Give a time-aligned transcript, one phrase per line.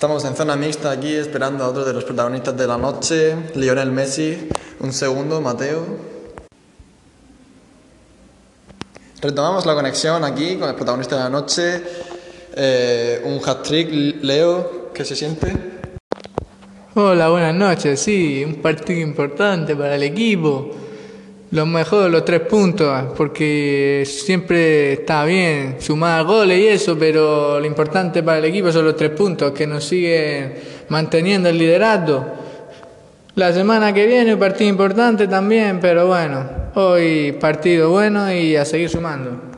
[0.00, 3.92] Estamos en zona mixta aquí esperando a otro de los protagonistas de la noche, Lionel
[3.92, 4.48] Messi.
[4.78, 5.84] Un segundo, Mateo.
[9.20, 11.82] Retomamos la conexión aquí con el protagonista de la noche.
[12.56, 15.54] Eh, un hat-trick, Leo, ¿qué se siente?
[16.94, 18.00] Hola, buenas noches.
[18.00, 20.79] Sí, un partido importante para el equipo.
[21.52, 27.66] Lo mejor, los tres puntos, porque siempre está bien sumar goles y eso, pero lo
[27.66, 30.54] importante para el equipo son los tres puntos, que nos siguen
[30.90, 32.24] manteniendo el liderato.
[33.34, 38.88] La semana que viene partido importante también, pero bueno, hoy partido bueno y a seguir
[38.88, 39.50] sumando.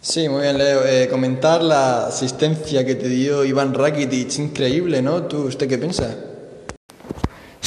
[0.00, 0.86] Sí, muy bien, Leo.
[0.86, 5.24] Eh, comentar la asistencia que te dio Iván Rakitic, increíble, ¿no?
[5.24, 6.29] ¿Tú, ¿Usted qué piensa?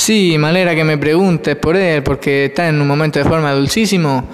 [0.03, 3.53] Sí, me alegra que me preguntes por él, porque está en un momento de forma
[3.53, 4.25] dulcísimo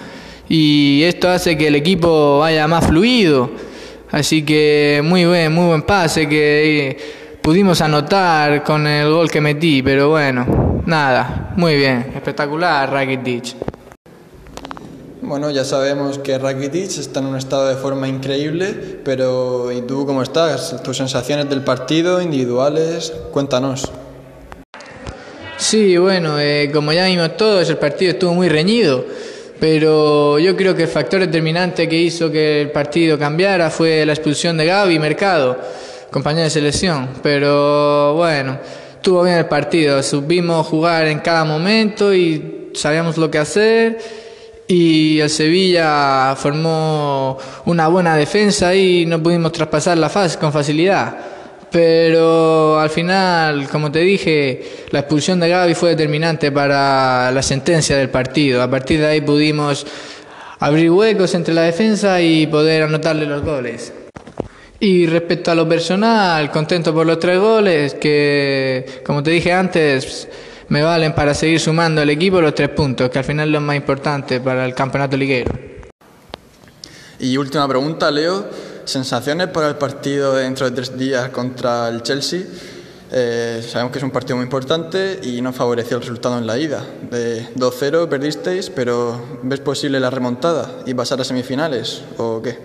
[0.50, 3.52] y esto hace que el equipo vaya más fluido.
[4.10, 9.84] Así que muy buen, muy buen pase que pudimos anotar con el gol que metí,
[9.84, 13.56] pero bueno, nada, muy bien, espectacular Rakitic.
[15.22, 18.74] Bueno, ya sabemos que Rakitic está en un estado de forma increíble,
[19.06, 20.82] pero ¿y tú cómo estás?
[20.82, 23.14] ¿Tus sensaciones del partido, individuales?
[23.32, 23.92] Cuéntanos.
[25.60, 29.06] Sí, bueno, eh, como ya vimos todos, el partido estuvo muy reñido,
[29.60, 34.14] pero yo creo que el factor determinante que hizo que el partido cambiara fue la
[34.14, 35.60] expulsión de Gaby Mercado,
[36.12, 37.10] compañero de selección.
[37.22, 38.58] Pero bueno,
[38.96, 43.98] estuvo bien el partido, supimos jugar en cada momento y sabíamos lo que hacer.
[44.66, 51.18] Y el Sevilla formó una buena defensa y no pudimos traspasar la fase con facilidad.
[51.72, 57.96] Pero al final, como te dije, la expulsión de Gaby fue determinante para la sentencia
[57.96, 58.62] del partido.
[58.64, 59.86] A partir de ahí pudimos
[60.60, 63.94] abrir huecos entre la defensa y poder anotarle los goles.
[64.80, 70.28] Y respecto a lo personal, contento por los tres goles, que como te dije antes,
[70.70, 73.62] me valen para seguir sumando al equipo los tres puntos, que al final es lo
[73.62, 75.52] más importante para el campeonato liguero.
[77.20, 78.46] Y última pregunta, Leo.
[78.90, 82.42] ¿Sensaciones para el partido dentro de tres días contra el Chelsea?
[83.12, 86.58] Eh, sabemos que es un partido muy importante y no favoreció el resultado en la
[86.58, 86.84] ida.
[87.12, 92.58] De 2-0 perdisteis, pero ¿ves posible la remontada y pasar a semifinales o qué?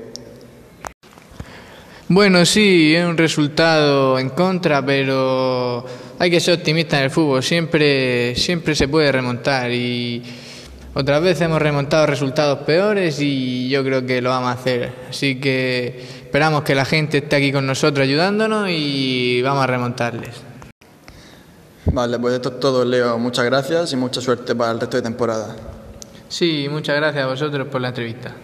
[2.09, 5.85] Bueno, sí, es un resultado en contra, pero
[6.19, 7.43] hay que ser optimista en el fútbol.
[7.43, 10.23] Siempre, siempre se puede remontar y
[10.95, 14.93] otras veces hemos remontado resultados peores y yo creo que lo vamos a hacer.
[15.11, 20.43] Así que esperamos que la gente esté aquí con nosotros ayudándonos y vamos a remontarles.
[21.87, 23.19] Vale, pues esto es todo, Leo.
[23.19, 25.55] Muchas gracias y mucha suerte para el resto de temporada.
[26.29, 28.35] Sí, muchas gracias a vosotros por la entrevista.